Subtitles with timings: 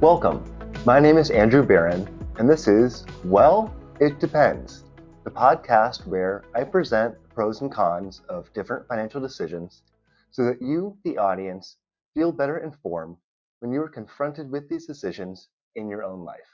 [0.00, 0.42] Welcome.
[0.86, 2.08] My name is Andrew Barron,
[2.38, 4.84] and this is Well, It Depends,
[5.24, 9.82] the podcast where I present the pros and cons of different financial decisions
[10.30, 11.76] so that you, the audience,
[12.14, 13.18] feel better informed
[13.58, 16.48] when you are confronted with these decisions in your own life.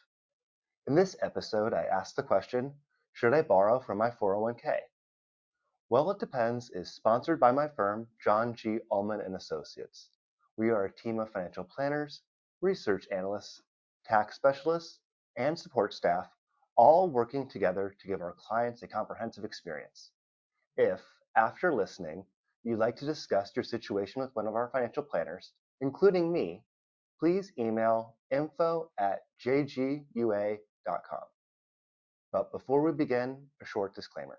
[0.89, 2.75] In this episode, I asked the question
[3.13, 4.79] Should I borrow from my 401k?
[5.89, 8.79] Well, It Depends is sponsored by my firm, John G.
[8.91, 10.09] Ullman and Associates.
[10.57, 12.23] We are a team of financial planners,
[12.61, 13.63] research analysts,
[14.05, 15.01] tax specialists,
[15.37, 16.27] and support staff,
[16.77, 20.11] all working together to give our clients a comprehensive experience.
[20.77, 21.01] If,
[21.37, 22.25] after listening,
[22.65, 26.63] you'd like to discuss your situation with one of our financial planners, including me,
[27.19, 30.59] please email info at jgua.com.
[32.33, 34.39] But before we begin, a short disclaimer.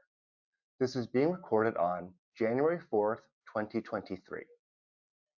[0.79, 3.21] This is being recorded on January 4th,
[3.55, 4.43] 2023.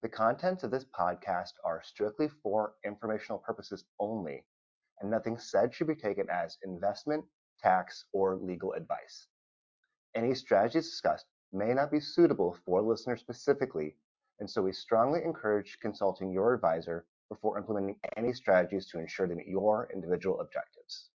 [0.00, 4.44] The contents of this podcast are strictly for informational purposes only,
[5.00, 7.24] and nothing said should be taken as investment,
[7.58, 9.26] tax, or legal advice.
[10.14, 13.96] Any strategies discussed may not be suitable for listeners specifically,
[14.38, 19.34] and so we strongly encourage consulting your advisor before implementing any strategies to ensure they
[19.34, 21.10] meet your individual objectives.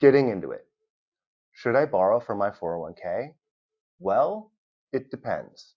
[0.00, 0.66] Getting into it.
[1.52, 3.34] Should I borrow from my 401k?
[3.98, 4.52] Well,
[4.92, 5.74] it depends.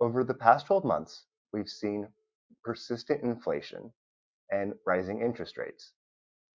[0.00, 2.08] Over the past 12 months, we've seen
[2.64, 3.92] persistent inflation
[4.50, 5.92] and rising interest rates.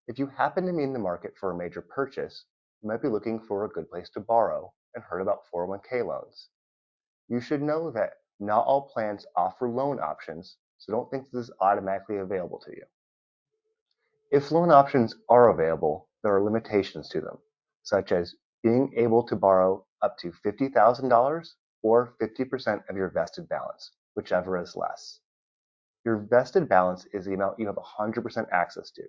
[0.08, 2.46] If you happen to be in the market for a major purchase,
[2.82, 6.50] you might be looking for a good place to borrow and heard about 401k loans.
[7.30, 11.52] You should know that not all plans offer loan options, so don't think this is
[11.62, 12.84] automatically available to you.
[14.32, 17.38] If loan options are available, there are limitations to them,
[17.84, 21.48] such as being able to borrow up to $50,000
[21.84, 25.20] or 50% of your vested balance, whichever is less.
[26.06, 29.04] Your vested balance is the amount you have 100% access to.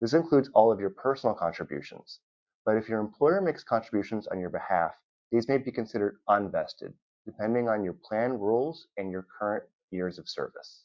[0.00, 2.20] This includes all of your personal contributions,
[2.64, 4.92] but if your employer makes contributions on your behalf,
[5.32, 6.92] these may be considered unvested,
[7.26, 10.84] depending on your plan rules and your current years of service.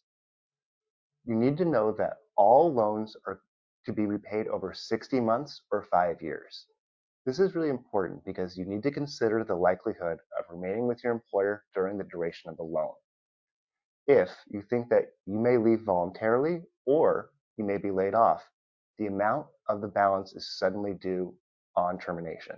[1.25, 3.41] You need to know that all loans are
[3.85, 6.67] to be repaid over 60 months or five years.
[7.25, 11.13] This is really important because you need to consider the likelihood of remaining with your
[11.13, 12.91] employer during the duration of the loan.
[14.07, 18.43] If you think that you may leave voluntarily or you may be laid off,
[18.97, 21.33] the amount of the balance is suddenly due
[21.77, 22.57] on termination.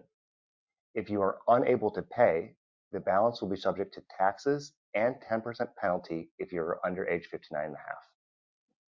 [0.95, 2.55] If you are unable to pay,
[2.91, 7.65] the balance will be subject to taxes and 10% penalty if you're under age 59
[7.65, 8.09] and a half.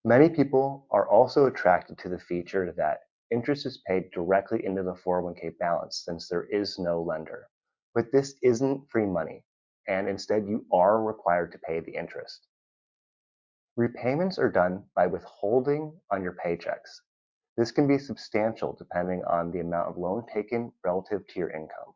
[0.07, 3.01] Many people are also attracted to the feature that
[3.31, 7.49] interest is paid directly into the 401k balance since there is no lender.
[7.95, 9.45] But this isn't free money,
[9.89, 12.47] and instead you are required to pay the interest.
[13.77, 17.01] Repayments are done by withholding on your paychecks.
[17.57, 21.95] This can be substantial depending on the amount of loan taken relative to your income.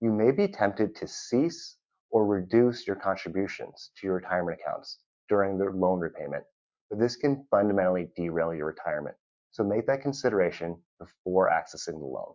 [0.00, 1.76] You may be tempted to cease
[2.10, 6.44] or reduce your contributions to your retirement accounts during the loan repayment,
[6.88, 9.16] but this can fundamentally derail your retirement
[9.50, 12.32] so make that consideration before accessing the loan.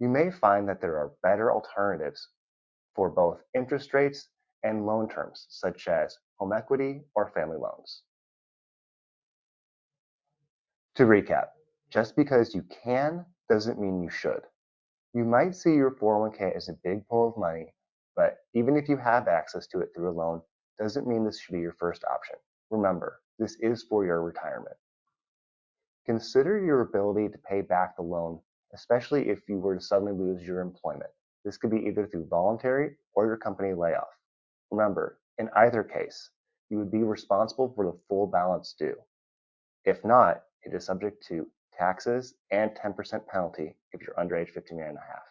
[0.00, 2.28] You may find that there are better alternatives
[2.94, 4.28] for both interest rates
[4.62, 8.02] and loan terms, such as home equity or family loans.
[10.96, 11.46] To recap,
[11.90, 14.42] just because you can doesn't mean you should.
[15.14, 17.72] You might see your 401k as a big pool of money,
[18.16, 20.40] but even if you have access to it through a loan,
[20.78, 22.36] doesn't mean this should be your first option.
[22.70, 24.76] Remember, this is for your retirement.
[26.06, 28.40] Consider your ability to pay back the loan,
[28.74, 31.10] especially if you were to suddenly lose your employment.
[31.44, 34.08] This could be either through voluntary or your company layoff.
[34.70, 36.30] Remember, in either case,
[36.70, 38.96] you would be responsible for the full balance due.
[39.84, 41.46] If not, it is subject to
[41.76, 45.22] taxes and 10% penalty if you're under age 59 and a half.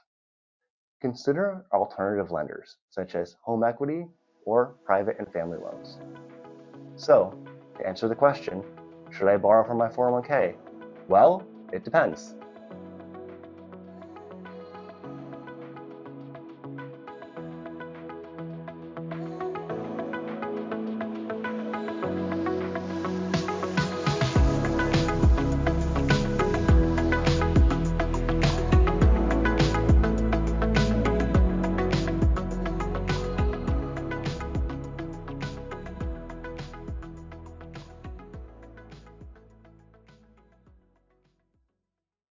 [1.01, 4.05] Consider alternative lenders, such as home equity
[4.45, 5.97] or private and family loans.
[6.95, 7.37] So,
[7.77, 8.63] to answer the question,
[9.11, 10.55] should I borrow from my 401k?
[11.11, 12.35] Well, it depends.